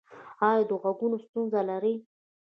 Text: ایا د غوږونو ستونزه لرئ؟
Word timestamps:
ایا 0.47 0.63
د 0.69 0.71
غوږونو 0.81 1.17
ستونزه 1.25 1.59
لرئ؟ 1.69 1.95